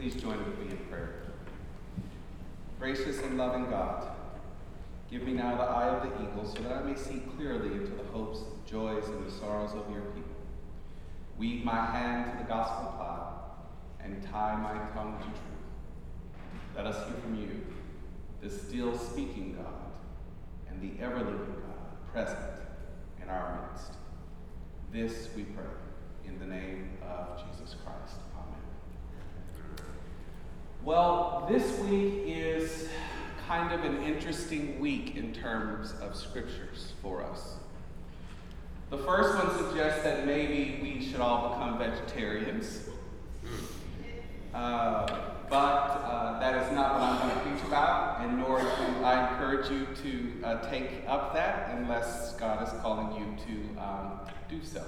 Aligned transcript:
Please 0.00 0.14
join 0.14 0.38
with 0.38 0.58
me 0.58 0.70
in 0.70 0.78
prayer. 0.88 1.24
Gracious 2.78 3.20
and 3.20 3.36
loving 3.36 3.68
God, 3.68 4.08
give 5.10 5.24
me 5.24 5.34
now 5.34 5.58
the 5.58 5.62
eye 5.62 5.88
of 5.88 6.02
the 6.02 6.22
eagle 6.24 6.46
so 6.46 6.62
that 6.62 6.72
I 6.72 6.82
may 6.84 6.96
see 6.96 7.22
clearly 7.36 7.70
into 7.74 7.90
the 7.90 8.04
hopes, 8.04 8.38
the 8.38 8.70
joys, 8.70 9.06
and 9.08 9.26
the 9.26 9.30
sorrows 9.30 9.72
of 9.72 9.92
your 9.92 10.00
people. 10.14 10.30
Weave 11.36 11.66
my 11.66 11.84
hand 11.84 12.32
to 12.32 12.38
the 12.42 12.48
gospel 12.48 12.94
plow 12.96 13.42
and 14.02 14.22
tie 14.22 14.56
my 14.56 14.72
tongue 14.94 15.18
to 15.18 15.24
truth. 15.24 15.36
Let 16.74 16.86
us 16.86 17.06
hear 17.06 17.18
from 17.18 17.34
you, 17.34 17.60
the 18.40 18.48
still 18.48 18.96
speaking 18.96 19.58
God 19.62 19.92
and 20.70 20.80
the 20.80 21.04
ever 21.04 21.18
living 21.18 21.56
God 21.60 22.10
present 22.10 22.62
in 23.22 23.28
our 23.28 23.68
midst. 23.70 23.92
This 24.90 25.28
we 25.36 25.42
pray 25.42 25.64
in 26.26 26.38
the 26.38 26.46
name 26.46 26.96
of 27.06 27.36
Jesus 27.36 27.76
Christ. 27.84 28.16
Well, 30.82 31.46
this 31.50 31.78
week 31.80 32.22
is 32.24 32.88
kind 33.46 33.70
of 33.70 33.84
an 33.84 34.02
interesting 34.02 34.80
week 34.80 35.14
in 35.14 35.34
terms 35.34 35.92
of 36.00 36.16
scriptures 36.16 36.94
for 37.02 37.22
us. 37.22 37.56
The 38.88 38.96
first 38.96 39.36
one 39.36 39.58
suggests 39.58 40.02
that 40.04 40.26
maybe 40.26 40.80
we 40.82 41.04
should 41.04 41.20
all 41.20 41.50
become 41.50 41.78
vegetarians. 41.78 42.88
Uh, 44.54 45.06
but 45.50 45.58
uh, 45.58 46.40
that 46.40 46.66
is 46.66 46.72
not 46.74 46.94
what 46.94 47.02
I'm 47.02 47.28
going 47.28 47.34
to 47.34 47.40
preach 47.40 47.68
about, 47.68 48.22
and 48.22 48.38
nor 48.38 48.60
do 48.60 49.04
I 49.04 49.32
encourage 49.32 49.70
you 49.70 49.86
to 50.02 50.46
uh, 50.46 50.70
take 50.70 51.04
up 51.06 51.34
that 51.34 51.76
unless 51.76 52.32
God 52.36 52.66
is 52.66 52.72
calling 52.80 53.14
you 53.20 53.36
to 53.44 53.82
um, 53.82 54.20
do 54.48 54.64
so. 54.64 54.82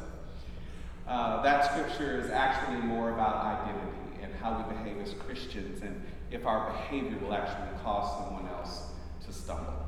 Uh, 1.06 1.42
that 1.42 1.70
scripture 1.70 2.18
is 2.18 2.30
actually 2.30 2.78
more 2.78 3.10
about 3.10 3.60
identity 3.60 4.01
how 4.42 4.58
we 4.58 4.74
behave 4.74 5.00
as 5.00 5.14
Christians 5.14 5.82
and 5.82 6.02
if 6.30 6.46
our 6.46 6.72
behavior 6.72 7.18
will 7.18 7.34
actually 7.34 7.78
cause 7.82 8.24
someone 8.24 8.48
else 8.48 8.88
to 9.26 9.32
stumble. 9.32 9.86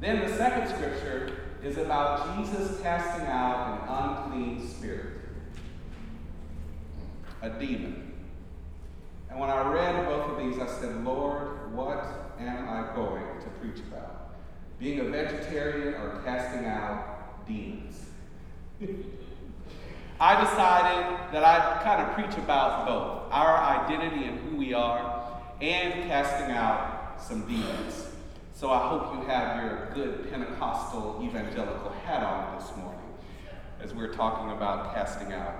Then 0.00 0.20
the 0.20 0.36
second 0.36 0.68
scripture 0.68 1.40
is 1.62 1.76
about 1.76 2.38
Jesus 2.38 2.80
casting 2.80 3.26
out 3.26 3.82
an 3.82 4.32
unclean 4.32 4.66
spirit, 4.66 5.18
a 7.42 7.50
demon. 7.50 8.14
And 9.28 9.38
when 9.38 9.50
I 9.50 9.70
read 9.70 10.06
both 10.06 10.30
of 10.30 10.38
these, 10.38 10.58
I 10.58 10.66
said, 10.66 11.04
Lord, 11.04 11.72
what 11.74 12.34
am 12.40 12.68
I 12.68 12.94
going 12.94 13.40
to 13.42 13.46
preach 13.60 13.78
about? 13.86 14.34
Being 14.78 15.00
a 15.00 15.04
vegetarian 15.04 15.94
or 15.94 16.22
casting 16.24 16.64
out 16.66 17.46
demons? 17.46 18.06
I 20.22 20.38
decided 20.44 21.32
that 21.32 21.42
I'd 21.44 21.82
kind 21.82 22.02
of 22.02 22.14
preach 22.14 22.36
about 22.36 22.84
both 22.86 23.32
our 23.32 23.56
identity 23.56 24.26
and 24.26 24.38
who 24.40 24.56
we 24.56 24.74
are, 24.74 25.32
and 25.62 26.04
casting 26.10 26.54
out 26.54 27.18
some 27.18 27.46
demons. 27.46 28.06
So 28.52 28.70
I 28.70 28.86
hope 28.86 29.14
you 29.14 29.26
have 29.26 29.62
your 29.62 29.88
good 29.94 30.30
Pentecostal 30.30 31.22
evangelical 31.24 31.90
hat 32.04 32.22
on 32.22 32.58
this 32.58 32.68
morning 32.76 33.00
as 33.82 33.94
we're 33.94 34.12
talking 34.12 34.50
about 34.52 34.94
casting 34.94 35.32
out 35.32 35.54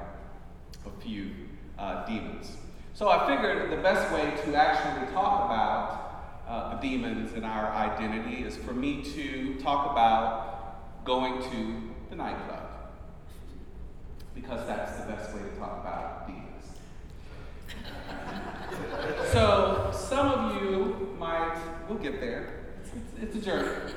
a 0.85 1.01
few 1.01 1.31
uh, 1.79 2.05
demons. 2.05 2.59
So 2.93 3.09
I 3.09 3.35
figured 3.35 3.71
the 3.71 3.83
best 3.83 4.13
way 4.13 4.31
to 4.45 4.55
actually 4.57 5.11
talk 5.15 5.47
about 5.47 6.45
uh, 6.47 6.75
the 6.75 6.87
demons 6.87 7.33
and 7.33 7.47
our 7.47 7.73
identity 7.73 8.43
is 8.43 8.59
for 8.59 8.75
me 8.75 9.03
to 9.15 9.55
talk 9.55 9.91
about 9.91 11.05
going 11.07 11.43
to 11.51 11.83
the 12.11 12.17
nightclub 12.17 12.60
because 14.35 14.67
that's 14.67 15.01
the 15.01 15.07
best 15.13 15.35
way 15.35 15.41
to 15.43 15.57
talk 15.59 15.81
about 15.81 16.27
demons. 16.27 16.67
so, 19.33 19.91
some 19.95 20.29
of 20.29 20.63
you 20.63 21.17
might, 21.19 21.61
we'll 21.89 21.99
get 21.99 22.21
there, 22.21 22.61
it's, 22.95 23.23
it's 23.23 23.37
a 23.37 23.41
journey. 23.41 23.93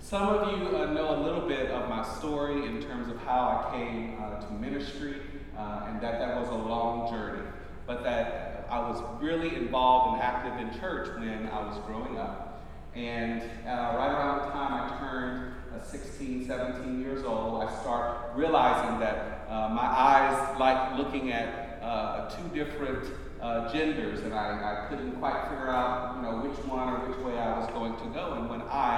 Some 0.00 0.28
of 0.28 0.56
you 0.56 0.76
uh, 0.76 0.92
know 0.92 1.18
a 1.18 1.20
little 1.20 1.48
bit 1.48 1.70
of 1.70 1.88
my 1.88 2.06
story 2.18 2.64
in 2.64 2.80
terms 2.80 3.10
of 3.10 3.18
how 3.22 3.68
I 3.68 3.76
came 3.76 4.16
uh, 4.22 4.40
to 4.40 4.52
ministry, 4.52 5.16
uh, 5.58 5.86
and 5.88 6.00
that 6.00 6.20
that 6.20 6.40
was 6.40 6.48
a 6.48 6.54
long 6.54 7.10
journey, 7.10 7.42
but 7.88 8.04
that 8.04 8.68
I 8.70 8.78
was 8.88 9.02
really 9.20 9.56
involved 9.56 10.14
and 10.14 10.22
active 10.22 10.60
in 10.60 10.80
church 10.80 11.08
when 11.18 11.48
I 11.48 11.66
was 11.66 11.78
growing 11.86 12.18
up. 12.18 12.64
And 12.94 13.42
uh, 13.64 13.94
right 13.96 14.12
around 14.12 14.46
the 14.46 14.52
time 14.52 14.92
I 14.92 14.98
turned 14.98 15.54
uh, 15.74 15.82
16, 15.82 16.46
17 16.46 17.00
years 17.00 17.24
old, 17.24 17.62
I 17.62 17.80
start 17.80 18.30
realizing 18.34 19.00
that 19.00 19.35
uh, 19.48 19.68
my 19.68 19.86
eyes 19.86 20.58
like 20.58 20.98
looking 20.98 21.30
at 21.32 21.80
uh, 21.82 22.28
two 22.30 22.48
different 22.54 23.04
uh, 23.40 23.72
genders, 23.72 24.20
and 24.20 24.34
I, 24.34 24.86
I 24.86 24.88
couldn't 24.88 25.12
quite 25.16 25.48
figure 25.48 25.70
out, 25.70 26.16
you 26.16 26.22
know, 26.22 26.38
which 26.38 26.58
one 26.66 26.88
or 26.88 27.08
which 27.08 27.18
way 27.18 27.38
I 27.38 27.58
was 27.58 27.68
going 27.70 27.96
to 27.96 28.06
go. 28.14 28.32
And 28.32 28.50
when 28.50 28.62
I 28.62 28.96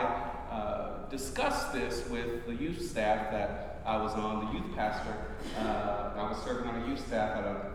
uh, 0.51 1.09
discussed 1.11 1.73
this 1.73 2.09
with 2.09 2.47
the 2.47 2.55
youth 2.55 2.81
staff 2.81 3.31
that 3.31 3.83
I 3.85 3.99
was 3.99 4.13
on, 4.15 4.47
the 4.47 4.53
youth 4.53 4.75
pastor, 4.75 5.15
uh, 5.59 6.13
I 6.17 6.31
was 6.31 6.43
serving 6.45 6.69
on 6.69 6.83
a 6.83 6.89
youth 6.89 7.07
staff 7.07 7.37
at 7.37 7.45
a, 7.45 7.71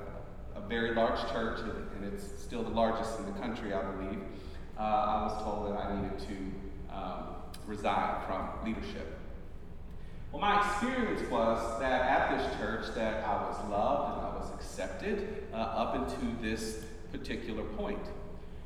a 0.55 0.61
very 0.67 0.95
large 0.95 1.19
church, 1.31 1.59
and, 1.59 1.71
and, 1.71 2.13
it's 2.13 2.41
still 2.41 2.63
the 2.63 2.69
largest 2.69 3.19
in 3.19 3.25
the 3.25 3.39
country, 3.39 3.73
I 3.73 3.81
believe. 3.91 4.19
I 4.77 5.23
was 5.23 5.43
told 5.43 5.71
that 5.71 5.79
I 5.79 6.01
needed 6.01 6.19
to 6.19 6.95
um, 6.95 7.23
resign 7.67 8.21
from 8.25 8.49
leadership. 8.65 9.19
Well, 10.33 10.41
my 10.41 10.67
experience 10.67 11.29
was 11.29 11.79
that 11.79 12.01
at 12.01 12.35
this 12.35 12.57
church 12.57 12.95
that 12.95 13.23
I 13.23 13.47
was 13.47 13.55
loved 13.69 14.17
and 14.17 14.25
I 14.25 14.35
was 14.35 14.49
accepted 14.55 15.43
uh, 15.53 15.57
up 15.57 15.93
into 15.93 16.41
this 16.41 16.83
particular 17.11 17.61
point. 17.61 18.03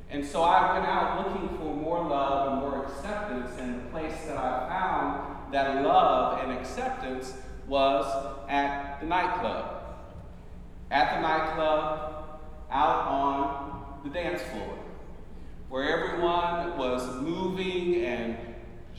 And 0.09 0.25
so 0.25 0.43
I 0.43 0.73
went 0.73 0.85
out 0.85 1.27
looking 1.27 1.57
for 1.57 1.75
more 1.75 2.07
love 2.07 2.53
and 2.53 2.61
more 2.61 2.85
acceptance, 2.85 3.51
and 3.59 3.81
the 3.81 3.89
place 3.89 4.13
that 4.27 4.37
I 4.37 4.69
found 4.69 5.53
that 5.53 5.83
love 5.83 6.41
and 6.41 6.57
acceptance 6.57 7.33
was 7.67 8.05
at 8.47 9.01
the 9.01 9.05
nightclub. 9.05 9.83
At 10.89 11.15
the 11.15 11.21
nightclub, 11.21 12.39
out 12.71 13.07
on 13.07 13.99
the 14.05 14.09
dance 14.09 14.41
floor, 14.41 14.79
where 15.67 15.83
everyone 15.83 16.77
was 16.77 17.13
moving 17.21 18.05
and 18.05 18.46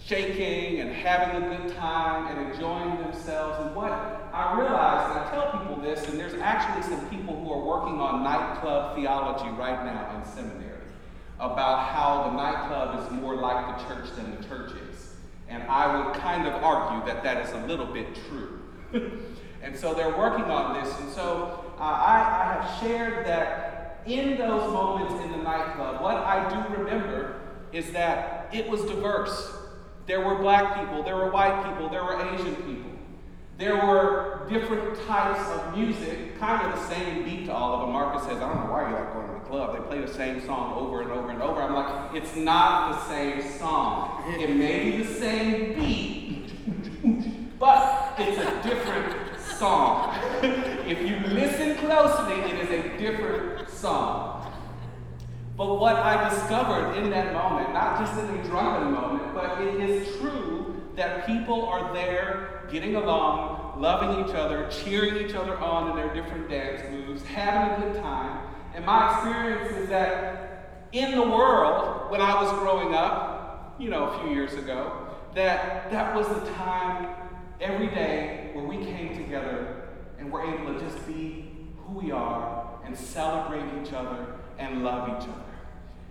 shaking 0.07 0.81
and 0.81 0.93
having 0.93 1.43
a 1.43 1.57
good 1.57 1.75
time 1.77 2.27
and 2.27 2.53
enjoying 2.53 2.97
themselves. 3.03 3.65
And 3.65 3.75
what 3.75 3.93
I 4.33 4.59
realized, 4.59 5.11
and 5.11 5.21
I 5.21 5.31
tell 5.31 5.59
people 5.59 5.83
this, 5.83 6.09
and 6.09 6.19
there's 6.19 6.35
actually 6.41 6.83
some 6.83 7.09
people 7.11 7.37
who 7.37 7.53
are 7.53 7.65
working 7.65 8.01
on 8.01 8.23
nightclub 8.23 8.97
theology 8.97 9.51
right 9.57 9.85
now 9.85 10.17
in 10.17 10.25
seminary 10.25 10.79
about 11.41 11.89
how 11.89 12.31
the 12.31 12.37
nightclub 12.37 13.05
is 13.05 13.21
more 13.21 13.37
like 13.37 13.79
the 13.79 13.85
church 13.85 14.09
than 14.17 14.37
the 14.37 14.49
church 14.49 14.73
is. 14.91 15.15
And 15.49 15.63
I 15.65 15.97
would 15.97 16.15
kind 16.17 16.47
of 16.47 16.63
argue 16.63 17.07
that 17.07 17.23
that 17.23 17.47
is 17.47 17.53
a 17.53 17.67
little 17.67 17.87
bit 17.87 18.07
true. 18.29 18.61
and 19.63 19.77
so 19.77 19.95
they're 19.95 20.17
working 20.17 20.45
on 20.45 20.83
this. 20.83 20.99
And 21.01 21.11
so 21.11 21.65
uh, 21.79 21.83
I, 21.83 22.17
I 22.17 22.53
have 22.55 22.81
shared 22.81 23.27
that 23.27 24.03
in 24.07 24.39
those 24.39 24.73
moments 24.73 25.25
in 25.25 25.33
the 25.33 25.39
nightclub, 25.39 26.03
what 26.03 26.17
I 26.17 26.49
do 26.49 26.75
remember 26.75 27.41
is 27.73 27.93
that 27.93 28.49
it 28.53 28.69
was 28.69 28.83
diverse. 28.83 29.58
There 30.09 30.23
were 30.23 30.37
black 30.37 30.81
people, 30.81 31.03
there 31.03 31.17
were 31.17 31.31
white 31.31 31.65
people, 31.65 31.91
there 31.91 32.03
were 32.03 32.19
Asian 32.33 32.57
people. 32.57 32.91
There 33.59 33.77
were 33.77 34.47
different 34.49 34.99
types 35.07 35.47
of 35.51 35.77
music, 35.77 36.39
kind 36.41 36.67
of 36.67 36.79
the 36.79 36.95
same 36.95 37.25
beat 37.25 37.45
to 37.45 37.53
all 37.53 37.75
of 37.75 37.81
them. 37.83 37.93
Marcus 37.93 38.23
says, 38.23 38.39
I 38.39 38.49
don't 38.49 38.65
know 38.65 38.73
why 38.73 38.89
you 38.89 38.95
like 38.95 39.13
going 39.13 39.29
to 39.29 39.35
the 39.35 39.41
club. 39.41 39.77
They 39.77 39.87
play 39.87 40.01
the 40.01 40.15
same 40.15 40.41
song 40.47 40.79
over 40.79 41.03
and 41.03 41.11
over 41.11 41.29
and 41.29 41.43
over. 41.43 41.61
I'm 41.61 41.75
like, 41.75 42.15
it's 42.15 42.35
not 42.37 42.93
the 42.93 43.09
same 43.09 43.59
song. 43.59 44.25
It 44.29 44.57
may 44.57 44.93
be 44.93 45.03
the 45.03 45.13
same 45.13 45.75
beat, 45.75 47.59
but 47.59 48.15
it's 48.19 48.39
a 48.39 48.67
different 48.67 49.39
song. 49.59 50.17
if 50.43 51.07
you 51.07 51.19
listen 51.35 51.77
closely, 51.85 52.35
it 52.51 52.67
is 52.67 52.71
a 52.71 52.97
different 52.97 53.69
song. 53.69 54.38
But 55.59 55.81
what 55.81 55.97
I 55.97 56.31
discovered 56.31 56.95
in 56.99 57.11
that 57.11 57.35
moment, 57.35 57.73
not 57.73 57.99
just 57.99 58.17
in 58.17 58.27
a 58.33 58.45
drunken 58.45 58.93
moment, 58.93 59.35
but 59.35 59.61
it 59.61 59.81
is 59.81 60.17
true 60.19 60.85
that 60.95 61.27
people 61.27 61.67
are 61.67 61.93
there 61.93 62.63
getting 62.71 62.95
along, 62.95 63.81
loving 63.81 64.25
each 64.25 64.37
other, 64.37 64.69
cheering 64.71 65.17
each 65.17 65.35
other 65.35 65.59
on 65.59 65.91
in 65.91 65.97
their 65.97 66.15
different 66.15 66.49
dance 66.49 66.81
moves, 66.93 67.25
having 67.25 67.83
a 67.83 67.87
good 67.93 68.01
time. 68.01 68.55
And 68.73 68.87
my 68.87 69.13
experience 69.13 69.77
is 69.77 69.89
that 69.89 70.87
in 70.93 71.17
the 71.17 71.23
world, 71.23 72.09
when 72.09 72.21
I 72.21 72.41
was 72.41 72.53
growing 72.61 72.95
up, 72.95 73.75
you 73.81 73.91
know, 73.91 74.11
a 74.11 74.21
few 74.21 74.31
years 74.31 74.53
ago, 74.53 75.09
that 75.35 75.91
that 75.91 76.15
was 76.15 76.29
the 76.29 76.53
time 76.53 77.17
every 77.61 77.89
day 77.89 78.51
where 78.53 78.65
we 78.65 78.77
came 78.77 79.17
together 79.17 79.89
and 80.21 80.31
were 80.31 80.43
able 80.43 80.73
to 80.73 80.79
just 80.79 81.05
be 81.05 81.51
who 81.79 81.99
we 81.99 82.13
are 82.13 82.79
and 82.85 82.97
celebrate 82.97 83.65
each 83.83 83.93
other 83.93 84.37
and 84.59 84.85
love 84.85 85.09
each 85.09 85.29
other. 85.29 85.48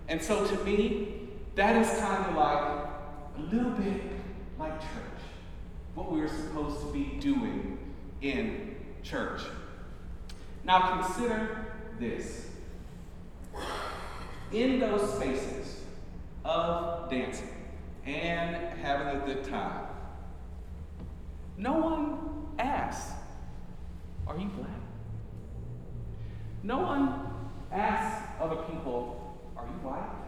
And 0.08 0.22
so 0.22 0.46
to 0.46 0.64
me, 0.64 1.28
that 1.54 1.76
is 1.76 1.88
kind 2.00 2.24
of 2.26 2.34
like 2.34 2.62
a 3.38 3.54
little 3.54 3.70
bit 3.72 4.02
like 4.58 4.80
church, 4.80 5.20
what 5.94 6.10
we 6.10 6.20
are 6.20 6.28
supposed 6.28 6.80
to 6.80 6.92
be 6.92 7.18
doing 7.20 7.78
in 8.22 8.76
church. 9.02 9.42
Now 10.64 11.02
consider 11.02 11.66
this. 11.98 12.46
in 14.52 14.78
those 14.78 15.14
spaces 15.14 15.80
of 16.44 17.10
dancing 17.10 17.48
and 18.06 18.56
having 18.78 19.20
a 19.20 19.26
good 19.26 19.44
time, 19.44 19.86
no 21.56 21.74
one 21.74 22.18
asks, 22.58 23.12
Are 24.26 24.38
you 24.38 24.46
black? 24.46 24.70
No 26.62 26.78
one 26.78 27.30
asks 27.72 28.28
other 28.40 28.56
people, 28.56 29.38
Are 29.56 29.66
you 29.66 29.72
white? 29.88 30.18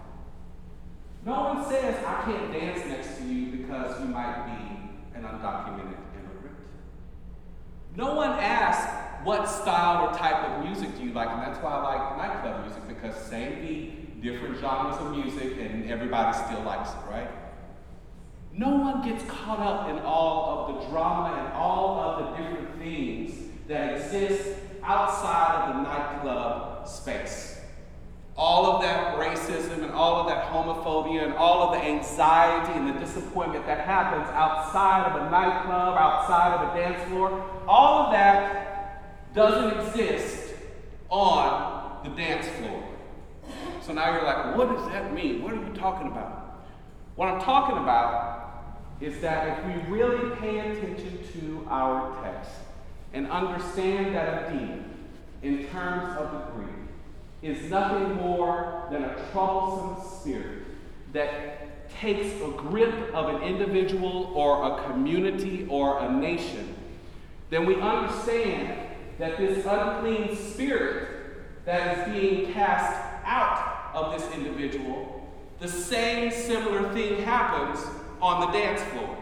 No 1.24 1.54
one 1.54 1.68
says, 1.68 2.02
I 2.04 2.22
can't 2.24 2.52
dance 2.52 2.86
next 2.86 3.18
to 3.18 3.24
you 3.24 3.58
because 3.58 4.00
you 4.00 4.06
might 4.06 4.46
be 4.46 5.18
an 5.18 5.24
undocumented 5.24 5.98
immigrant. 6.16 6.56
No 7.94 8.14
one 8.14 8.30
asks, 8.30 8.90
what 9.24 9.46
style 9.46 10.08
or 10.08 10.14
type 10.16 10.48
of 10.48 10.64
music 10.64 10.96
do 10.96 11.04
you 11.04 11.12
like? 11.12 11.28
And 11.28 11.42
that's 11.42 11.62
why 11.62 11.72
I 11.72 11.82
like 11.82 12.16
nightclub 12.16 12.62
music 12.62 12.88
because 12.88 13.14
same 13.14 13.60
beat, 13.60 14.08
different 14.20 14.58
genres 14.58 14.96
of 15.00 15.16
music, 15.16 15.56
and 15.58 15.90
everybody 15.90 16.36
still 16.36 16.62
likes 16.62 16.90
it, 16.90 17.10
right? 17.10 17.30
No 18.52 18.76
one 18.76 19.02
gets 19.02 19.24
caught 19.24 19.60
up 19.60 19.88
in 19.88 19.98
all 20.00 20.68
of 20.68 20.74
the 20.74 20.88
drama 20.88 21.36
and 21.38 21.52
all 21.54 22.00
of 22.00 22.18
the 22.18 22.42
different 22.42 22.78
things 22.78 23.34
that 23.68 23.96
exist 23.96 24.58
outside 24.82 25.68
of 25.68 25.76
the 25.76 25.82
nightclub 25.82 26.88
space 26.88 27.60
all 28.40 28.74
of 28.74 28.80
that 28.80 29.16
racism 29.16 29.82
and 29.82 29.92
all 29.92 30.16
of 30.16 30.26
that 30.26 30.50
homophobia 30.50 31.24
and 31.24 31.34
all 31.34 31.62
of 31.62 31.72
the 31.72 31.86
anxiety 31.86 32.72
and 32.72 32.88
the 32.88 32.98
disappointment 32.98 33.66
that 33.66 33.84
happens 33.86 34.26
outside 34.30 35.12
of 35.12 35.20
a 35.20 35.30
nightclub, 35.30 35.94
outside 35.98 36.54
of 36.54 36.74
a 36.74 36.80
dance 36.80 37.06
floor, 37.10 37.44
all 37.68 38.06
of 38.06 38.12
that 38.12 39.34
doesn't 39.34 39.78
exist 39.80 40.54
on 41.10 42.02
the 42.02 42.10
dance 42.16 42.46
floor. 42.56 42.82
So 43.82 43.92
now 43.92 44.12
you're 44.12 44.24
like, 44.24 44.56
what 44.56 44.68
does 44.68 44.86
that 44.90 45.12
mean? 45.14 45.42
What 45.42 45.54
are 45.54 45.56
you 45.56 45.72
talking 45.74 46.08
about? 46.08 46.64
What 47.16 47.28
I'm 47.28 47.40
talking 47.40 47.78
about 47.78 48.40
is 49.00 49.20
that 49.20 49.58
if 49.58 49.66
we 49.66 49.96
really 49.96 50.36
pay 50.36 50.58
attention 50.58 51.18
to 51.32 51.66
our 51.68 52.22
text 52.22 52.50
and 53.12 53.30
understand 53.30 54.14
that 54.14 54.50
a 54.50 54.52
demon, 54.52 54.84
in 55.42 55.66
terms 55.68 56.16
of 56.18 56.32
the 56.32 56.38
Greek, 56.52 56.68
is 57.42 57.70
nothing 57.70 58.14
more 58.16 58.86
than 58.90 59.04
a 59.04 59.14
troublesome 59.32 60.20
spirit 60.20 60.62
that 61.12 61.90
takes 61.90 62.40
a 62.42 62.50
grip 62.50 63.14
of 63.14 63.34
an 63.34 63.42
individual 63.42 64.32
or 64.34 64.72
a 64.72 64.82
community 64.84 65.66
or 65.68 65.98
a 66.00 66.12
nation, 66.12 66.74
then 67.48 67.64
we 67.64 67.74
understand 67.76 68.78
that 69.18 69.38
this 69.38 69.64
unclean 69.66 70.36
spirit 70.36 71.08
that 71.64 72.08
is 72.08 72.14
being 72.14 72.52
cast 72.52 73.09
of 74.04 74.18
this 74.18 74.32
individual, 74.34 75.28
the 75.58 75.68
same 75.68 76.30
similar 76.30 76.92
thing 76.92 77.22
happens 77.22 77.84
on 78.20 78.40
the 78.40 78.58
dance 78.58 78.82
floor. 78.92 79.16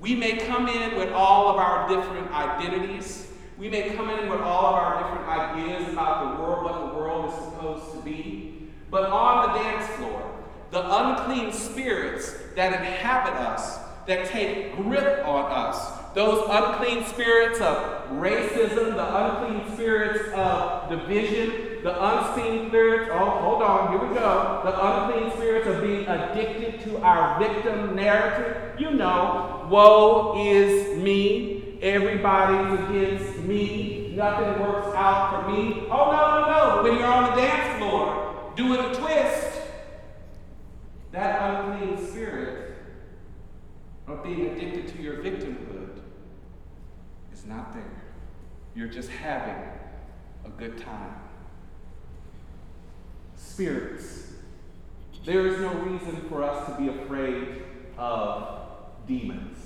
We 0.00 0.14
may 0.14 0.36
come 0.36 0.68
in 0.68 0.96
with 0.96 1.12
all 1.12 1.48
of 1.48 1.56
our 1.56 1.88
different 1.88 2.30
identities 2.32 3.28
we 3.58 3.68
may 3.68 3.90
come 3.90 4.08
in 4.08 4.28
with 4.28 4.40
all 4.40 4.66
of 4.66 4.74
our 4.74 5.02
different 5.02 5.28
ideas 5.28 5.92
about 5.92 6.36
the 6.36 6.42
world, 6.42 6.64
what 6.64 6.92
the 6.92 6.96
world 6.96 7.28
is 7.28 7.34
supposed 7.34 7.92
to 7.92 8.02
be. 8.02 8.68
But 8.88 9.10
on 9.10 9.48
the 9.48 9.58
dance 9.58 9.86
floor, 9.96 10.32
the 10.70 10.80
unclean 10.80 11.52
spirits 11.52 12.32
that 12.54 12.72
inhabit 12.72 13.34
us, 13.34 13.78
that 14.06 14.28
take 14.28 14.76
grip 14.76 15.26
on 15.26 15.50
us, 15.50 16.14
those 16.14 16.46
unclean 16.48 17.04
spirits 17.04 17.60
of 17.60 18.08
racism, 18.10 18.94
the 18.94 19.16
unclean 19.16 19.74
spirits 19.74 20.32
of 20.34 20.88
division, 20.88 21.67
the 21.82 22.04
unseen 22.04 22.68
spirits, 22.68 23.10
oh, 23.12 23.30
hold 23.30 23.62
on, 23.62 23.92
here 23.92 24.08
we 24.08 24.14
go. 24.14 24.60
The 24.64 24.86
unclean 24.86 25.32
spirits 25.32 25.66
of 25.66 25.82
being 25.82 26.06
addicted 26.06 26.80
to 26.84 26.98
our 26.98 27.38
victim 27.38 27.96
narrative. 27.96 28.80
You 28.80 28.92
know, 28.92 29.66
woe 29.70 30.34
is 30.38 30.98
me, 30.98 31.58
Everybody's 31.80 32.80
against 32.80 33.38
me. 33.44 34.12
Nothing 34.16 34.60
works 34.60 34.94
out 34.96 35.44
for 35.44 35.52
me. 35.52 35.86
Oh, 35.90 36.10
no, 36.10 36.40
no, 36.40 36.48
no. 36.50 36.82
When 36.82 36.98
you're 36.98 37.06
on 37.06 37.36
the 37.36 37.42
dance 37.42 37.78
floor 37.78 38.52
doing 38.56 38.80
a 38.80 38.94
twist, 38.94 39.60
that 41.12 41.40
unclean 41.40 42.04
spirit 42.04 42.78
of 44.08 44.24
being 44.24 44.46
addicted 44.46 44.88
to 44.88 45.02
your 45.02 45.18
victimhood 45.18 46.00
is 47.32 47.46
not 47.46 47.72
there. 47.72 48.02
You're 48.74 48.88
just 48.88 49.10
having 49.10 49.70
a 50.44 50.48
good 50.50 50.78
time. 50.78 51.14
Spirits. 53.58 54.34
There 55.26 55.48
is 55.48 55.58
no 55.58 55.72
reason 55.80 56.28
for 56.28 56.44
us 56.44 56.64
to 56.66 56.80
be 56.80 56.86
afraid 56.90 57.64
of 57.96 58.60
demons. 59.08 59.58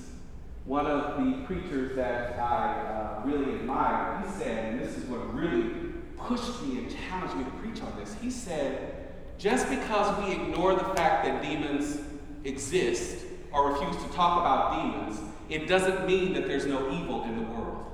One 0.65 0.87
of 0.87 1.23
the 1.23 1.43
preachers 1.45 1.95
that 1.97 2.39
I 2.39 3.21
uh, 3.21 3.27
really 3.27 3.57
admire, 3.57 4.25
he 4.25 4.33
said, 4.33 4.73
and 4.73 4.81
this 4.81 4.97
is 4.97 5.05
what 5.11 5.35
really 5.35 5.93
pushed 6.17 6.63
me 6.63 6.79
and 6.79 6.91
challenged 6.91 7.37
me 7.37 7.45
to 7.45 7.51
preach 7.51 7.83
on 7.83 7.95
this. 8.01 8.17
He 8.23 8.31
said, 8.31 9.13
just 9.37 9.69
because 9.69 10.25
we 10.25 10.33
ignore 10.33 10.75
the 10.75 10.85
fact 10.95 11.27
that 11.27 11.43
demons 11.43 11.99
exist 12.45 13.27
or 13.53 13.73
refuse 13.73 14.03
to 14.03 14.11
talk 14.13 14.41
about 14.41 14.75
demons, 14.81 15.21
it 15.51 15.69
doesn't 15.69 16.07
mean 16.07 16.33
that 16.33 16.47
there's 16.47 16.65
no 16.65 16.91
evil 16.99 17.25
in 17.25 17.37
the 17.37 17.43
world. 17.43 17.85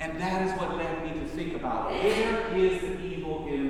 And 0.00 0.20
that 0.20 0.42
is 0.48 0.60
what 0.60 0.76
led 0.76 1.04
me 1.04 1.20
to 1.20 1.28
think 1.28 1.54
about 1.54 1.92
where 1.92 2.56
is 2.56 2.80
the 2.80 3.00
evil 3.04 3.46
in? 3.46 3.61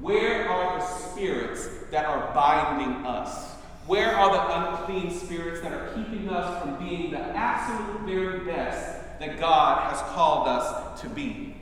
Where 0.00 0.48
are 0.48 0.78
the 0.78 0.84
spirits 0.84 1.68
that 1.90 2.06
are 2.06 2.32
binding 2.34 3.06
us? 3.06 3.50
Where 3.86 4.14
are 4.14 4.32
the 4.32 4.68
unclean 4.68 5.10
spirits 5.10 5.60
that 5.62 5.72
are 5.72 5.92
keeping 5.94 6.28
us 6.28 6.62
from 6.62 6.78
being 6.78 7.10
the 7.10 7.18
absolute 7.18 8.00
very 8.02 8.44
best 8.44 9.18
that 9.18 9.40
God 9.40 9.90
has 9.90 10.00
called 10.12 10.46
us 10.46 11.00
to 11.00 11.08
be? 11.08 11.56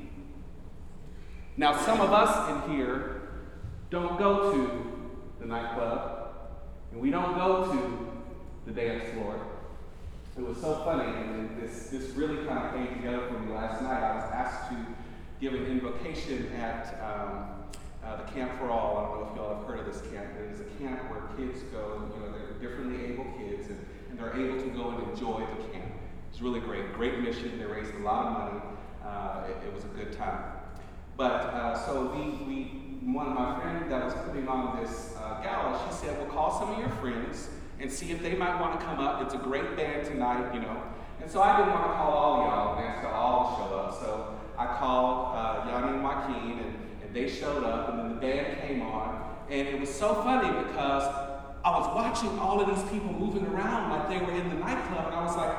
Now, 1.56 1.76
some 1.76 2.00
of 2.00 2.12
us 2.12 2.50
in 2.50 2.76
here 2.76 3.22
don't 3.90 4.18
go 4.18 4.52
to 4.52 5.10
the 5.40 5.46
nightclub, 5.46 6.28
and 6.92 7.00
we 7.00 7.10
don't 7.10 7.34
go 7.34 7.72
to 7.72 8.08
the 8.66 8.72
dance 8.72 9.02
floor. 9.14 9.40
It 10.36 10.46
was 10.46 10.58
so 10.58 10.76
funny, 10.84 11.10
and 11.10 11.60
this, 11.60 11.88
this 11.88 12.10
really 12.10 12.46
kind 12.46 12.64
of 12.64 12.74
came 12.74 12.96
together 12.96 13.26
for 13.26 13.40
me 13.40 13.52
last 13.52 13.82
night. 13.82 14.02
I 14.02 14.14
was 14.14 14.32
asked 14.32 14.70
to 14.70 14.86
give 15.40 15.54
an 15.54 15.66
invocation 15.66 16.52
at 16.52 17.00
um, 17.02 17.48
uh, 18.04 18.16
the 18.16 18.32
Camp 18.32 18.58
for 18.58 18.70
All. 18.70 18.96
I 18.98 19.04
don't 19.04 19.20
know 19.20 19.28
if 19.30 19.36
you 19.36 19.42
all 19.42 19.56
have 19.56 19.66
heard 19.66 19.80
of 19.80 19.86
this 19.86 20.00
camp. 20.12 20.26
It 20.40 20.52
is 20.52 20.60
a 20.60 20.70
camp 20.78 21.10
where 21.10 21.22
kids 21.36 21.62
go, 21.72 22.08
you 22.14 22.20
know, 22.20 22.32
they're 22.32 22.52
differently 22.60 23.12
able 23.12 23.24
kids, 23.38 23.68
and, 23.68 23.78
and 24.10 24.18
they're 24.18 24.34
able 24.34 24.62
to 24.62 24.68
go 24.70 24.90
and 24.90 25.10
enjoy 25.10 25.40
the 25.40 25.72
camp. 25.72 25.92
It's 26.30 26.40
really 26.40 26.60
great. 26.60 26.92
Great 26.92 27.20
mission. 27.20 27.58
They 27.58 27.64
raised 27.64 27.94
a 27.94 27.98
lot 27.98 28.26
of 28.26 28.32
money. 28.32 28.60
Uh, 29.04 29.44
it, 29.48 29.68
it, 29.68 29.74
was 29.74 29.84
a 29.84 29.88
good 29.88 30.12
time. 30.12 30.44
But 31.16 31.32
uh, 31.32 31.86
so 31.86 32.12
we, 32.14 32.44
we, 32.46 32.62
one 33.12 33.26
of 33.26 33.34
my 33.34 33.58
friends 33.60 33.88
that 33.88 34.04
was 34.04 34.14
putting 34.26 34.46
on 34.48 34.80
this 34.80 35.14
uh, 35.16 35.40
gala, 35.42 35.80
she 35.88 35.94
said, 35.94 36.18
well, 36.18 36.28
call 36.28 36.58
some 36.58 36.72
of 36.72 36.78
your 36.78 36.90
friends 37.00 37.48
and 37.80 37.90
see 37.90 38.10
if 38.10 38.22
they 38.22 38.34
might 38.34 38.60
want 38.60 38.78
to 38.78 38.86
come 38.86 39.00
up. 39.00 39.22
It's 39.22 39.34
a 39.34 39.38
great 39.38 39.76
band 39.76 40.06
tonight, 40.06 40.52
you 40.54 40.60
know. 40.60 40.82
And 41.20 41.30
so 41.30 41.42
I 41.42 41.56
didn't 41.56 41.72
want 41.72 41.84
to 41.84 41.92
call 41.94 42.12
all 42.12 42.46
y'all 42.46 42.78
and 42.78 42.86
ask 42.86 43.02
y'all 43.02 43.14
all 43.14 43.56
show 43.56 43.76
up. 43.76 44.00
So 44.00 44.38
I 44.56 44.66
called 44.78 45.36
uh, 45.36 45.64
Yanni 45.68 45.94
and 45.94 46.04
Joaquin, 46.04 46.58
they 47.18 47.28
showed 47.28 47.64
up, 47.64 47.90
and 47.90 47.98
then 47.98 48.08
the 48.10 48.20
band 48.20 48.60
came 48.60 48.82
on. 48.82 49.36
And 49.50 49.66
it 49.66 49.80
was 49.80 49.92
so 49.92 50.14
funny 50.14 50.48
because 50.64 51.02
I 51.64 51.78
was 51.78 51.94
watching 51.94 52.38
all 52.38 52.60
of 52.60 52.68
these 52.68 52.90
people 52.90 53.12
moving 53.12 53.46
around 53.46 53.90
like 53.90 54.08
they 54.08 54.24
were 54.24 54.38
in 54.38 54.48
the 54.50 54.56
nightclub, 54.56 55.06
and 55.06 55.14
I 55.14 55.24
was 55.24 55.36
like, 55.36 55.56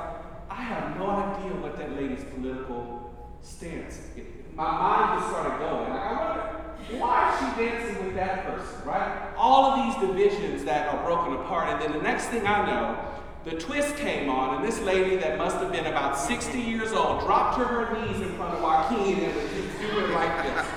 I 0.50 0.62
have 0.62 0.98
no 0.98 1.10
idea 1.10 1.52
what 1.62 1.78
that 1.78 1.96
lady's 1.96 2.24
political 2.36 3.38
stance 3.42 4.00
is. 4.16 4.26
My 4.56 4.72
mind 4.72 5.20
just 5.22 5.32
started 5.32 5.60
going. 5.60 5.92
I 5.92 6.14
wonder, 6.14 7.00
why 7.00 7.34
is 7.34 7.40
she 7.40 7.64
dancing 7.64 8.06
with 8.06 8.16
that 8.16 8.46
person, 8.46 8.88
right? 8.88 9.34
All 9.38 9.66
of 9.66 9.86
these 9.86 10.10
divisions 10.10 10.64
that 10.66 10.94
are 10.94 11.04
broken 11.06 11.34
apart, 11.34 11.70
and 11.70 11.82
then 11.82 11.92
the 11.92 12.04
next 12.04 12.28
thing 12.28 12.48
I 12.48 12.66
know, 12.66 12.98
the 13.46 13.58
twist 13.58 13.96
came 13.96 14.30
on, 14.30 14.56
and 14.56 14.68
this 14.68 14.82
lady 14.82 15.16
that 15.18 15.38
must 15.38 15.58
have 15.58 15.72
been 15.72 15.86
about 15.86 16.18
60 16.18 16.60
years 16.60 16.92
old 16.92 17.22
dropped 17.22 17.58
to 17.58 17.64
her 17.64 18.06
knees 18.06 18.20
in 18.22 18.36
front 18.36 18.56
of 18.56 18.62
Joaquin 18.62 19.24
and 19.24 19.36
was 19.36 19.52
just 19.52 19.80
doing 19.80 20.12
like 20.12 20.44
this. 20.44 20.69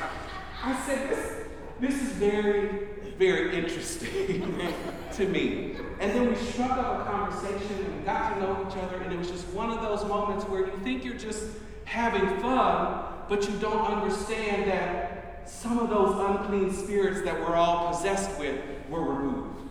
I 0.65 0.81
said, 0.87 1.11
this, 1.11 1.47
this 1.81 1.95
is 2.01 2.13
very, 2.13 2.87
very 3.19 3.57
interesting 3.57 4.57
to 5.15 5.27
me. 5.27 5.75
And 5.99 6.13
then 6.13 6.29
we 6.29 6.37
struck 6.37 6.71
up 6.71 7.01
a 7.01 7.11
conversation 7.11 7.85
and 7.85 8.05
got 8.05 8.35
to 8.35 8.41
know 8.41 8.67
each 8.69 8.77
other, 8.77 8.99
and 8.99 9.13
it 9.13 9.19
was 9.19 9.29
just 9.29 9.47
one 9.49 9.71
of 9.71 9.83
those 9.83 10.05
moments 10.05 10.45
where 10.45 10.67
you 10.67 10.79
think 10.85 11.05
you're 11.05 11.15
just 11.15 11.45
having 11.85 12.39
fun, 12.41 13.05
but 13.29 13.49
you 13.49 13.57
don't 13.59 13.85
understand 13.87 14.71
that 14.71 15.51
some 15.51 15.81
of 15.81 15.91
those 15.91 16.17
unclean 16.31 16.73
spirits 16.73 17.23
that 17.23 17.41
we're 17.41 17.57
all 17.57 17.93
possessed 17.93 18.39
with 18.39 18.61
were 18.89 19.03
removed. 19.03 19.69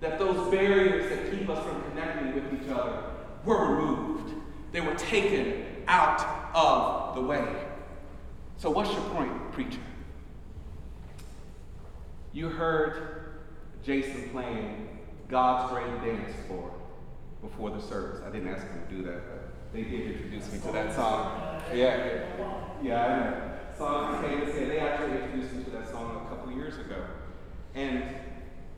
That 0.00 0.18
those 0.18 0.50
barriers 0.50 1.08
that 1.08 1.30
keep 1.30 1.48
us 1.48 1.64
from 1.64 1.82
connecting 1.90 2.34
with 2.34 2.62
each 2.62 2.68
other 2.68 3.04
were 3.46 3.74
removed. 3.74 4.34
They 4.72 4.82
were 4.82 4.94
taken 4.96 5.64
out 5.88 6.50
of 6.54 7.14
the 7.14 7.22
way. 7.22 7.46
So, 8.58 8.70
what's 8.70 8.92
your 8.92 9.02
point, 9.10 9.52
preacher? 9.52 9.80
You 12.34 12.48
heard 12.48 13.44
Jason 13.84 14.28
playing 14.30 14.88
God's 15.28 15.72
Great 15.72 15.86
Dance 16.04 16.34
Floor 16.48 16.68
before 17.40 17.70
the 17.70 17.80
service. 17.80 18.20
I 18.26 18.30
didn't 18.30 18.48
ask 18.48 18.66
him 18.66 18.82
to 18.88 18.94
do 18.96 19.02
that, 19.04 19.22
but 19.30 19.72
they 19.72 19.84
did 19.84 20.10
introduce 20.10 20.52
me 20.52 20.58
to 20.58 20.72
that 20.72 20.96
song. 20.96 21.62
Yeah, 21.72 22.24
yeah, 22.82 23.04
I 23.04 23.08
know. 23.20 23.50
Song 23.78 24.20
came 24.24 24.46
said 24.46 24.68
they 24.68 24.80
actually 24.80 25.12
introduced 25.12 25.54
me 25.54 25.62
to 25.62 25.70
that 25.70 25.88
song 25.88 26.26
a 26.26 26.28
couple 26.28 26.50
years 26.50 26.76
ago. 26.76 27.04
And 27.76 28.02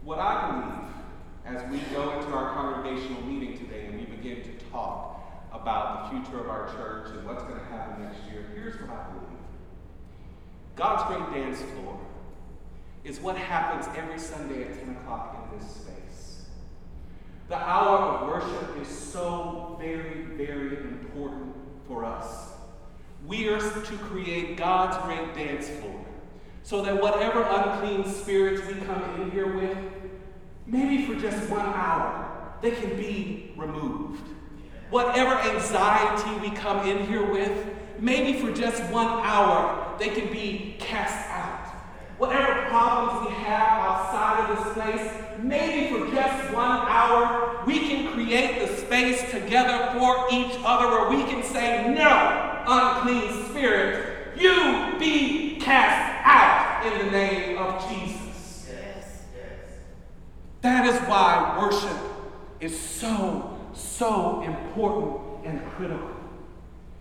what 0.04 0.18
I 0.18 0.50
believe 0.50 1.56
as 1.56 1.70
we 1.70 1.78
go 1.94 2.12
into 2.12 2.32
our 2.32 2.52
congregational 2.52 3.22
meeting 3.22 3.56
today 3.56 3.86
and 3.86 3.98
we 3.98 4.04
begin 4.04 4.42
to 4.42 4.64
talk 4.70 5.48
about 5.50 6.12
the 6.12 6.20
future 6.20 6.40
of 6.40 6.50
our 6.50 6.68
church 6.75 7.08
and 7.16 7.26
what's 7.26 7.42
going 7.44 7.58
to 7.58 7.64
happen 7.64 8.04
next 8.04 8.18
year, 8.30 8.44
here's 8.54 8.78
what 8.82 8.90
I 8.90 9.06
believe 9.12 9.38
God's 10.76 11.04
great 11.04 11.42
dance 11.42 11.62
floor 11.72 11.98
is 13.06 13.20
what 13.20 13.36
happens 13.36 13.86
every 13.96 14.18
Sunday 14.18 14.64
at 14.64 14.75
10 14.80 14.96
o'clock 14.96 15.48
in 15.52 15.58
this 15.58 15.70
space. 15.70 16.46
The 17.48 17.54
hour 17.54 17.98
of 17.98 18.28
worship 18.28 18.82
is 18.82 18.88
so 18.88 19.76
very, 19.80 20.22
very 20.36 20.76
important 20.78 21.54
for 21.86 22.04
us. 22.04 22.50
We 23.25 23.48
are 23.48 23.60
to 23.60 23.96
create 23.98 24.56
God's 24.56 24.96
great 25.04 25.34
dance 25.36 25.68
floor 25.68 26.04
so 26.64 26.82
that 26.82 27.00
whatever 27.00 27.42
unclean 27.42 28.12
spirits 28.12 28.66
we 28.66 28.75
come 28.84 29.20
in 29.20 29.30
here 29.30 29.54
with, 29.54 29.78
maybe 30.66 31.06
for 31.06 31.14
just 31.14 31.48
one 31.48 31.64
hour, 31.64 32.56
they 32.60 32.72
can 32.72 32.96
be 32.96 33.52
removed. 33.56 34.28
Whatever 34.90 35.36
anxiety 35.48 36.40
we 36.40 36.50
come 36.56 36.88
in 36.88 37.06
here 37.06 37.25
with, 37.25 37.66
maybe 38.00 38.40
for 38.40 38.52
just 38.52 38.82
one 38.90 39.06
hour, 39.06 39.94
they 40.00 40.08
can 40.08 40.32
be 40.32 40.75
cast 40.80 41.30
out. 41.30 41.56
Whatever 42.18 42.62
problems 42.68 43.28
we 43.28 43.34
have 43.44 43.78
outside 43.78 44.50
of 44.50 44.64
this 44.64 44.75
place, 44.87 45.11
maybe 45.43 45.95
for 45.95 46.11
just 46.14 46.55
one 46.55 46.81
hour, 46.88 47.62
we 47.66 47.81
can 47.81 48.12
create 48.12 48.61
the 48.61 48.76
space 48.76 49.31
together 49.31 49.99
for 49.99 50.26
each 50.33 50.57
other 50.64 50.88
where 50.88 51.11
we 51.11 51.25
can 51.25 51.43
say, 51.43 51.93
No, 51.93 52.64
unclean 52.66 53.49
spirit, 53.49 54.38
you 54.38 54.99
be 54.99 55.59
cast 55.61 56.25
out 56.25 56.87
in 56.87 57.07
the 57.07 57.11
name 57.11 57.59
of 57.59 57.88
Jesus. 57.88 58.69
Yes, 58.71 59.23
yes. 59.35 59.73
That 60.61 60.87
is 60.87 61.00
why 61.09 61.59
worship 61.61 61.99
is 62.61 62.78
so 62.78 63.52
so 63.75 64.43
important 64.43 65.47
and 65.47 65.64
critical. 65.73 66.11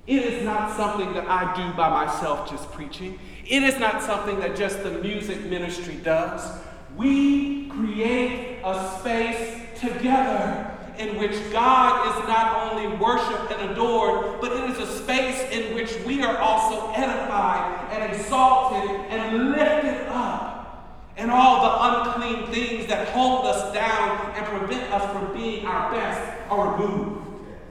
It 0.07 0.23
is 0.23 0.43
not 0.43 0.75
something 0.75 1.13
that 1.13 1.27
I 1.27 1.55
do 1.55 1.75
by 1.75 1.89
myself 1.89 2.49
just 2.49 2.71
preaching. 2.71 3.17
It 3.47 3.63
is 3.63 3.79
not 3.79 4.03
something 4.03 4.39
that 4.39 4.55
just 4.55 4.83
the 4.83 4.91
music 4.91 5.43
ministry 5.45 5.95
does. 5.95 6.59
We 6.95 7.67
create 7.67 8.61
a 8.63 8.97
space 8.99 9.61
together 9.79 10.71
in 10.97 11.17
which 11.17 11.51
God 11.51 12.07
is 12.07 12.27
not 12.27 12.71
only 12.71 12.95
worshiped 12.97 13.51
and 13.51 13.71
adored, 13.71 14.39
but 14.39 14.51
it 14.51 14.69
is 14.69 14.79
a 14.79 15.03
space 15.03 15.41
in 15.51 15.75
which 15.75 15.93
we 16.05 16.23
are 16.23 16.37
also 16.37 16.91
edified 16.93 17.91
and 17.91 18.13
exalted 18.13 18.89
and 19.09 19.51
lifted 19.51 20.07
up. 20.07 21.11
And 21.17 21.31
all 21.31 21.63
the 21.63 22.09
unclean 22.09 22.47
things 22.53 22.87
that 22.87 23.09
hold 23.09 23.45
us 23.45 23.73
down 23.73 24.33
and 24.35 24.45
prevent 24.45 24.91
us 24.91 25.11
from 25.11 25.33
being 25.33 25.65
our 25.65 25.91
best 25.91 26.49
are 26.49 26.77
removed. 26.77 27.25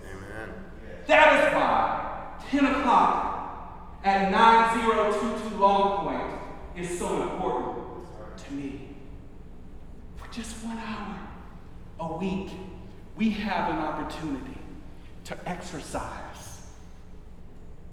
Amen. 0.05 0.55
That 1.07 1.47
is 1.47 1.55
why 1.55 2.05
10 2.51 2.65
o'clock 2.67 4.01
at 4.03 4.31
9022 4.31 5.57
Long 5.57 6.07
Point 6.07 6.41
is 6.77 6.99
so 6.99 7.23
important 7.23 8.39
to 8.39 8.53
me. 8.53 8.94
Just 10.35 10.65
one 10.65 10.79
hour 10.79 11.17
a 12.01 12.17
week, 12.17 12.51
we 13.17 13.31
have 13.31 13.71
an 13.71 13.79
opportunity 13.79 14.59
to 15.27 15.49
exercise 15.49 16.67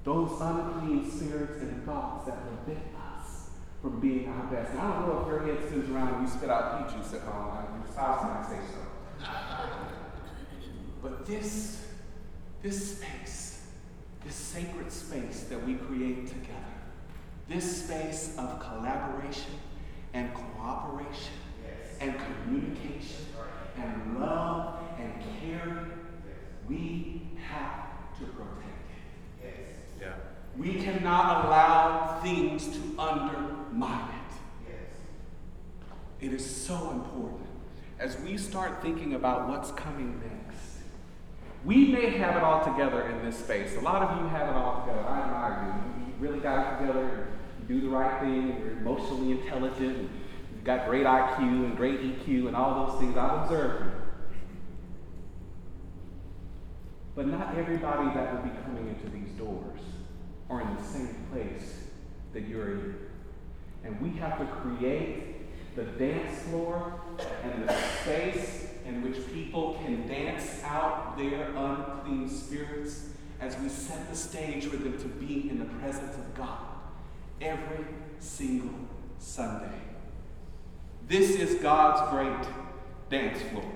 those 0.04 0.42
unclean 0.42 1.12
spirits 1.12 1.62
and 1.62 1.86
thoughts 1.86 2.26
that 2.26 2.40
prevent 2.48 2.84
us 2.96 3.52
from 3.80 4.00
being 4.00 4.28
our 4.28 4.44
best. 4.46 4.74
I 4.74 4.92
don't 4.92 5.08
know 5.08 5.22
if 5.22 5.28
your 5.28 5.46
head 5.46 5.68
spins 5.68 5.88
around 5.92 6.16
and 6.16 6.28
you 6.28 6.34
spit 6.34 6.50
out 6.50 6.90
pea 6.90 6.96
juice 6.96 7.14
at 7.14 7.22
home. 7.22 7.80
Your 7.80 7.92
spouse 7.92 8.24
might 8.24 8.50
say 8.50 8.60
so. 8.74 9.28
But 11.04 11.28
this, 11.28 11.86
this 12.64 12.98
space, 12.98 13.68
this 14.26 14.34
sacred 14.34 14.92
space 14.92 15.42
that 15.44 15.64
we 15.64 15.76
create 15.76 16.26
together, 16.26 16.58
this 17.48 17.84
space 17.84 18.36
of 18.40 18.60
collaboration 18.60 19.60
and 20.16 20.34
cooperation. 20.34 21.34
And 22.02 22.16
communication 22.18 23.26
and 23.78 24.20
love 24.20 24.80
and 25.00 25.14
care, 25.40 25.86
we 26.68 27.22
have 27.50 28.18
to 28.20 28.26
protect 28.26 28.90
it. 28.90 29.44
Yes. 29.44 29.54
Yeah. 30.02 30.14
We 30.58 30.82
cannot 30.82 31.46
allow 31.46 32.20
things 32.22 32.68
to 32.68 33.00
undermine 33.00 34.10
it. 34.10 34.70
Yes. 34.70 34.98
It 36.20 36.34
is 36.34 36.44
so 36.44 36.92
important 36.92 37.48
as 38.00 38.20
we 38.20 38.38
start 38.38 38.82
thinking 38.82 39.14
about 39.14 39.48
what's 39.48 39.72
coming 39.72 40.20
next 40.20 40.42
we 41.64 41.88
may 41.88 42.18
have 42.18 42.36
it 42.36 42.44
all 42.44 42.64
together 42.64 43.08
in 43.10 43.24
this 43.24 43.38
space. 43.38 43.78
A 43.78 43.82
lot 43.82 44.02
of 44.02 44.20
you 44.20 44.28
have 44.30 44.50
it 44.50 44.56
all 44.56 44.82
together. 44.82 45.08
I 45.08 45.22
admire 45.22 45.84
you. 46.00 46.06
You 46.08 46.14
really 46.18 46.40
got 46.40 46.74
it 46.74 46.88
together. 46.88 47.28
You 47.60 47.76
do 47.76 47.82
the 47.82 47.96
right 47.96 48.20
thing. 48.20 48.58
You're 48.60 48.78
emotionally 48.78 49.32
intelligent. 49.32 50.10
You've 50.62 50.68
got 50.68 50.86
great 50.88 51.08
IQ 51.08 51.40
and 51.40 51.76
great 51.76 52.02
EQ 52.02 52.46
and 52.46 52.56
all 52.56 52.86
those 52.86 53.00
things. 53.00 53.18
I've 53.18 53.46
observed 53.46 53.84
you. 53.84 53.92
But 57.16 57.26
not 57.26 57.58
everybody 57.58 58.14
that 58.14 58.36
will 58.36 58.44
be 58.44 58.56
coming 58.64 58.88
into 58.88 59.10
these 59.10 59.32
doors 59.40 59.80
are 60.52 60.62
in 60.62 60.76
the 60.76 60.84
same 60.84 61.26
place 61.32 61.86
that 62.34 62.48
you're 62.48 62.74
in. 62.74 62.96
And 63.84 64.00
we 64.00 64.12
have 64.20 64.38
to 64.38 64.46
create 64.46 65.76
the 65.76 65.82
dance 65.84 66.44
floor 66.44 67.02
and 67.42 67.68
the 67.68 67.74
space 68.04 68.68
in 68.86 69.02
which 69.02 69.34
people 69.34 69.80
can 69.84 70.08
dance 70.08 70.62
out 70.64 71.18
their 71.18 71.56
unclean 71.56 72.30
spirits 72.30 73.10
as 73.40 73.58
we 73.58 73.68
set 73.68 74.08
the 74.12 74.16
stage 74.16 74.66
for 74.66 74.78
them 74.78 74.96
to 75.00 75.08
be 75.08 75.50
in 75.50 75.58
the 75.58 75.66
presence 75.80 76.16
of 76.16 76.36
God 76.36 76.68
every 77.42 77.84
single 78.20 78.78
Sunday. 79.18 79.80
This 81.12 81.32
is 81.32 81.56
God's 81.56 82.10
great 82.10 82.54
dance 83.10 83.42
floor. 83.50 83.70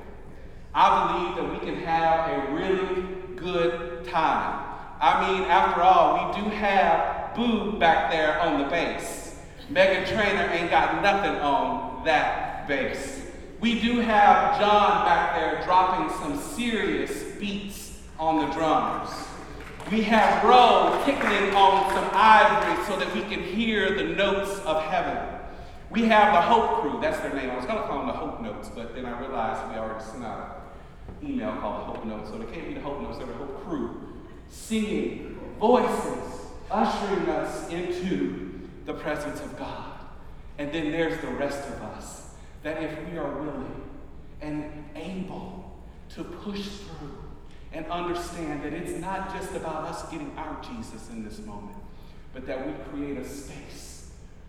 I 0.73 1.35
believe 1.35 1.35
that 1.35 1.51
we 1.51 1.69
can 1.69 1.83
have 1.83 2.29
a 2.31 2.53
really 2.53 3.03
good 3.35 4.07
time. 4.07 4.63
I 5.01 5.19
mean, 5.27 5.41
after 5.49 5.81
all, 5.81 6.31
we 6.31 6.41
do 6.41 6.49
have 6.51 7.35
Boo 7.35 7.77
back 7.77 8.09
there 8.09 8.39
on 8.39 8.61
the 8.61 8.69
bass. 8.69 9.37
Meghan 9.69 10.07
Trainor 10.07 10.49
ain't 10.53 10.71
got 10.71 11.03
nothing 11.03 11.35
on 11.41 12.05
that 12.05 12.69
bass. 12.69 13.19
We 13.59 13.81
do 13.81 13.99
have 13.99 14.57
John 14.57 15.05
back 15.05 15.35
there 15.35 15.61
dropping 15.65 16.17
some 16.19 16.39
serious 16.39 17.21
beats 17.37 17.99
on 18.17 18.47
the 18.47 18.53
drums. 18.53 19.09
We 19.91 20.03
have 20.03 20.41
Ro 20.41 21.01
tickling 21.03 21.53
on 21.53 21.93
some 21.93 22.09
ivory 22.13 22.81
so 22.85 22.97
that 22.97 23.13
we 23.13 23.23
can 23.23 23.43
hear 23.43 23.93
the 23.93 24.15
notes 24.15 24.57
of 24.59 24.81
heaven. 24.85 25.35
We 25.91 26.05
have 26.05 26.33
the 26.33 26.41
Hope 26.41 26.81
Crew, 26.81 26.99
that's 27.01 27.19
their 27.19 27.33
name. 27.33 27.49
I 27.49 27.55
was 27.55 27.65
going 27.65 27.77
to 27.77 27.87
call 27.87 27.99
them 27.99 28.07
the 28.07 28.13
Hope 28.13 28.41
Notes, 28.41 28.69
but 28.73 28.95
then 28.95 29.05
I 29.05 29.19
realized 29.19 29.71
we 29.71 29.77
already 29.77 30.03
sent 30.03 30.23
out 30.23 30.73
an 31.21 31.29
email 31.29 31.55
called 31.57 31.81
the 31.81 31.93
Hope 31.93 32.05
Notes, 32.05 32.29
so 32.29 32.37
they 32.37 32.51
can't 32.51 32.67
be 32.67 32.73
the 32.73 32.81
Hope 32.81 33.01
Notes, 33.01 33.17
they're 33.17 33.27
the 33.27 33.33
Hope 33.33 33.63
Crew. 33.63 34.01
Singing 34.49 35.39
voices, 35.59 36.47
ushering 36.71 37.29
us 37.29 37.69
into 37.69 38.67
the 38.85 38.93
presence 38.93 39.39
of 39.41 39.57
God. 39.57 39.91
And 40.57 40.71
then 40.71 40.91
there's 40.91 41.19
the 41.21 41.27
rest 41.27 41.67
of 41.67 41.81
us 41.83 42.29
that 42.63 42.81
if 42.81 43.09
we 43.09 43.17
are 43.17 43.31
willing 43.39 43.83
and 44.41 44.85
able 44.95 45.79
to 46.15 46.23
push 46.23 46.67
through 46.67 47.17
and 47.73 47.85
understand 47.87 48.63
that 48.63 48.73
it's 48.73 48.99
not 48.99 49.33
just 49.33 49.53
about 49.55 49.85
us 49.85 50.09
getting 50.09 50.31
our 50.37 50.59
Jesus 50.61 51.09
in 51.09 51.23
this 51.23 51.39
moment, 51.39 51.77
but 52.33 52.47
that 52.47 52.65
we 52.65 52.73
create 52.89 53.17
a 53.17 53.27
space 53.27 53.94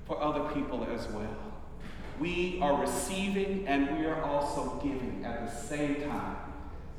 for 0.07 0.23
other 0.23 0.53
people 0.55 0.87
as 0.95 1.07
well. 1.09 1.37
We 2.19 2.59
are 2.63 2.81
receiving 2.81 3.67
and 3.67 3.99
we 3.99 4.07
are 4.07 4.23
also 4.23 4.81
giving 4.83 5.25
at 5.25 5.45
the 5.45 5.55
same 5.55 6.09
time 6.09 6.37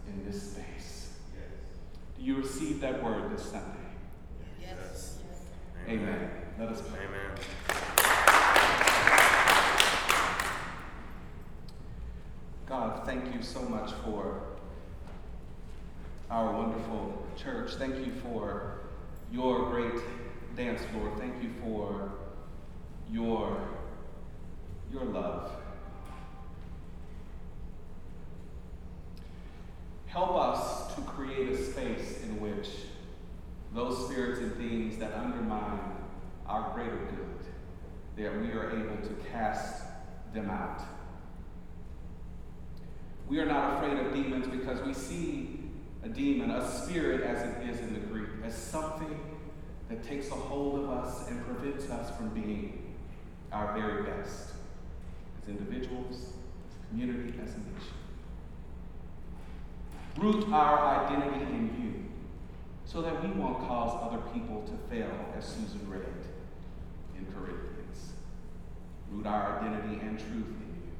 in 0.07 0.25
this 0.25 0.51
space. 0.51 1.09
Do 2.17 2.23
you 2.23 2.35
receive 2.35 2.81
that 2.81 3.03
word 3.03 3.31
this 3.31 3.43
Sunday? 3.43 3.65
Yes. 4.61 5.19
Amen. 5.87 6.07
Amen. 6.07 6.29
Let 6.59 6.69
us 6.69 6.81
pray. 6.81 7.05
Amen. 7.05 7.17
God, 12.67 13.05
thank 13.05 13.33
you 13.33 13.41
so 13.41 13.61
much 13.61 13.91
for 14.03 14.41
our 16.29 16.51
wonderful 16.51 17.25
church. 17.37 17.71
Thank 17.75 18.05
you 18.05 18.11
for 18.21 18.81
your 19.31 19.69
great 19.69 20.01
dance 20.55 20.81
floor. 20.91 21.13
Thank 21.17 21.41
you 21.41 21.49
for 21.63 22.11
your 23.09 23.57
your 24.91 25.05
love. 25.05 25.51
Help 30.07 30.35
us 30.35 30.95
to 30.95 31.01
create 31.01 31.49
a 31.49 31.57
space 31.57 32.23
in 32.23 32.39
which 32.39 32.67
those 33.73 34.05
spirits 34.05 34.39
and 34.39 34.55
things 34.55 34.97
that 34.97 35.13
undermine 35.13 35.97
our 36.47 36.73
greater 36.73 36.97
good, 36.97 37.45
that 38.17 38.41
we 38.41 38.51
are 38.51 38.71
able 38.71 38.97
to 39.07 39.13
cast 39.31 39.83
them 40.33 40.49
out. 40.49 40.81
We 43.27 43.39
are 43.39 43.45
not 43.45 43.77
afraid 43.77 43.99
of 43.99 44.13
demons 44.13 44.47
because 44.47 44.81
we 44.81 44.93
see 44.93 45.59
a 46.03 46.09
demon, 46.09 46.51
a 46.51 46.69
spirit 46.69 47.21
as 47.21 47.43
it 47.43 47.69
is 47.69 47.79
in 47.79 47.93
the 47.93 47.99
Greek, 47.99 48.29
as 48.43 48.55
something 48.55 49.19
that 49.89 50.03
takes 50.03 50.29
a 50.29 50.35
hold 50.35 50.83
of 50.83 50.89
us 50.89 51.29
and 51.29 51.45
prevents 51.45 51.89
us 51.89 52.15
from 52.17 52.29
being 52.29 52.95
our 53.51 53.73
very 53.73 54.03
best 54.03 54.53
as 55.41 55.49
individuals, 55.49 56.15
as 56.15 56.75
a 56.75 56.87
community, 56.89 57.33
as 57.43 57.53
a 57.53 57.59
nation. 57.59 57.93
Root 60.17 60.51
our 60.51 61.05
identity 61.05 61.43
in 61.53 61.81
you 61.81 62.05
so 62.85 63.01
that 63.01 63.21
we 63.23 63.29
won't 63.31 63.59
cause 63.59 63.99
other 64.01 64.21
people 64.33 64.63
to 64.63 64.73
fail, 64.89 65.11
as 65.37 65.45
Susan 65.45 65.81
read 65.89 66.01
in 67.17 67.25
Corinthians. 67.33 67.76
Root 69.11 69.25
our 69.25 69.59
identity 69.59 69.99
and 70.01 70.19
truth 70.19 70.31
in 70.31 70.75
you. 70.75 70.91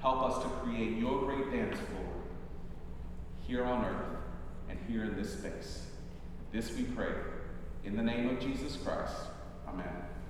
Help 0.00 0.22
us 0.22 0.42
to 0.42 0.48
create 0.48 0.96
your 0.98 1.20
great 1.20 1.50
dance 1.52 1.78
floor 1.78 2.12
here 3.46 3.64
on 3.64 3.84
earth 3.84 4.18
and 4.68 4.78
here 4.88 5.04
in 5.04 5.16
this 5.16 5.38
space. 5.38 5.86
This 6.52 6.74
we 6.76 6.84
pray 6.84 7.12
in 7.84 7.96
the 7.96 8.02
name 8.02 8.28
of 8.28 8.40
Jesus 8.40 8.76
Christ. 8.76 9.14
Amen. 9.68 10.09